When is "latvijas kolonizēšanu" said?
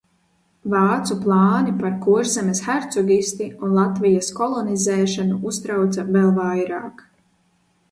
3.81-5.39